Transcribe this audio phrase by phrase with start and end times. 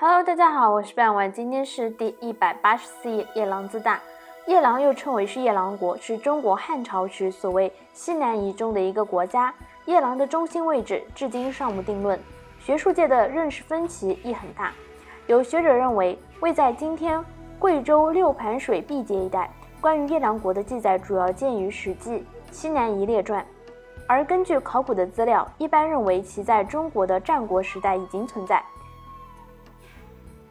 [0.00, 3.26] Hello，大家好，我是半晚，今天是第一百八十四页。
[3.34, 4.00] 夜郎自大，
[4.46, 9.52] 夜郎又称为是夜郎国，是中国汉朝时所谓西南夷中的一个国家。
[9.86, 12.16] 夜郎的中心位置至今尚无定论，
[12.60, 14.72] 学术界的认识分歧亦很大。
[15.26, 17.20] 有学者认为位在今天
[17.58, 19.50] 贵州六盘水毕节一带。
[19.80, 22.12] 关于夜郎国的记载主要见于《史记·
[22.52, 23.42] 西南夷列传》，
[24.06, 28.62] 而根据考古的资料，一般认为其在中国的战国时代已经存在。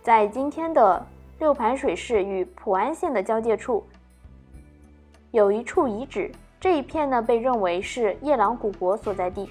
[0.08, 1.06] 在今天的
[1.38, 3.86] 六盘水市与普安县的交界处，
[5.32, 6.32] 有一处遗址。
[6.61, 9.50] 这一片呢，被认为是夜郎古国所在地。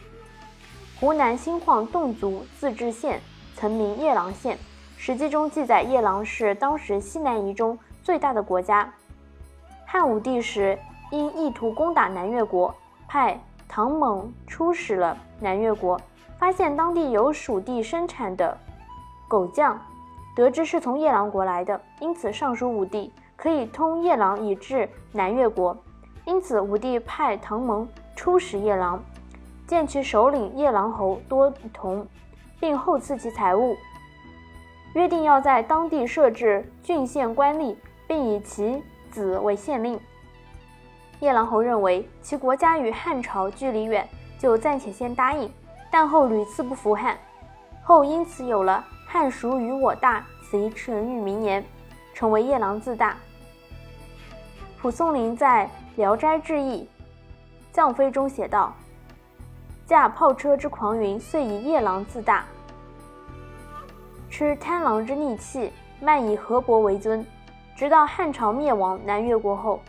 [0.99, 3.21] 湖南新晃侗族自治县
[3.55, 4.57] 曾名夜郎县，
[4.97, 8.91] 《史记》中记载，夜郎是当时西南夷中最大的国家。
[9.85, 10.79] 汉武帝时，
[11.11, 12.75] 因意图攻打南越国，
[13.07, 13.39] 派
[13.69, 16.01] 唐猛出使了南越国，
[16.39, 18.57] 发现当地有蜀地生产的
[19.29, 19.79] 狗酱。
[20.37, 25.75] 得知是从夜郎国来的，因此上书武帝，可以通夜郎以至南越国。
[26.27, 29.03] 因此，武帝派唐蒙出使夜郎，
[29.67, 32.07] 见其首领夜郎侯多同，
[32.61, 33.75] 并厚赐其财物，
[34.93, 37.75] 约定要在当地设置郡县官吏，
[38.07, 39.99] 并以其子为县令。
[41.21, 44.07] 夜郎侯认为其国家与汉朝距离远，
[44.39, 45.51] 就暂且先答应，
[45.91, 47.17] 但后屡次不服汉，
[47.83, 48.85] 后因此有了。
[49.07, 51.65] 汉属与我大，此一成语名言，
[52.13, 53.17] 成为夜郎自大。
[54.79, 56.83] 蒲松龄在《聊斋志异·
[57.73, 58.75] 降飞》中写道
[59.87, 62.43] ：“驾炮车之狂云，遂以夜郎自大；
[64.29, 67.25] 吃贪狼之逆气，慢以河伯为尊。”
[67.77, 69.81] 直到汉朝灭亡，南越国后，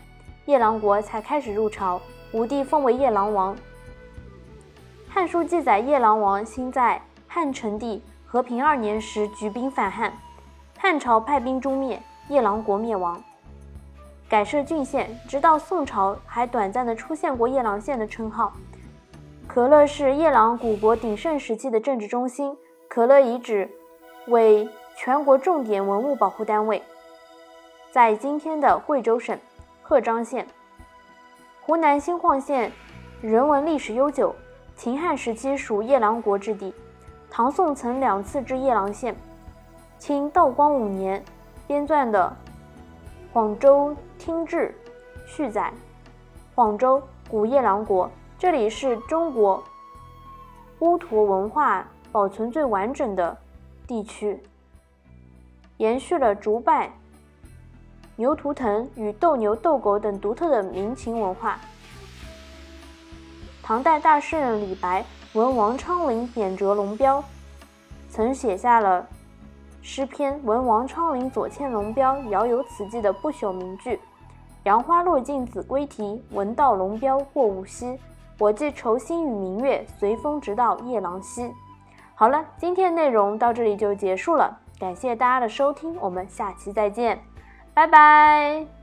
[0.45, 2.01] 夜郎国才开始入朝，
[2.33, 3.55] 武帝封为夜郎王。
[5.09, 8.03] 《汉书》记载，夜郎王兴在汉成帝。
[8.37, 10.13] 和平二年时，举兵反汉，
[10.77, 13.19] 汉朝派兵诛灭，夜郎国灭亡，
[14.29, 15.09] 改设郡县。
[15.27, 18.53] 直到宋朝，还短暂的出现过夜郎县的称号。
[19.47, 22.55] 可乐是夜郎古国鼎盛时期的政治中心，
[22.87, 23.67] 可乐遗址
[24.27, 26.83] 为全国重点文物保护单位，
[27.89, 29.35] 在今天的贵州省
[29.81, 30.45] 赫章县。
[31.61, 32.71] 湖南新晃县
[33.19, 34.35] 人文历史悠久，
[34.75, 36.71] 秦汉时期属夜郎国之地。
[37.29, 39.15] 唐宋曾两次至夜郎县。
[39.99, 41.23] 清道光五年
[41.65, 42.31] 编撰的
[43.33, 44.73] 《广州听志》
[45.27, 45.73] 续载：
[46.53, 49.63] 广州古夜郎国，这里是中国
[50.79, 53.35] 乌陀文化保存最完整的
[53.87, 54.39] 地区，
[55.77, 56.91] 延续了竹拜、
[58.15, 61.59] 牛图腾与斗牛斗狗等独特的民情文化。
[63.67, 65.03] 唐代大诗人李白。
[65.33, 67.21] 闻王昌龄贬谪龙标，
[68.09, 69.05] 曾写下了
[69.81, 73.99] 诗篇《闻王昌龄左迁龙标，遥有此寄》的不朽名句
[74.63, 77.99] ：“杨花落尽子规啼，闻道龙标过五溪。
[78.39, 81.51] 我寄愁心与明月，随风直到夜郎西。”
[82.15, 87.19] 好了，今天的内容到这里就结束了，感谢大家的收听，我们下期再见，
[87.73, 88.76] 拜拜。